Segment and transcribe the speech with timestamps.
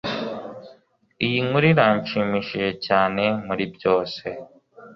[1.25, 4.27] iyi nkuru irashimishije cyane muribyose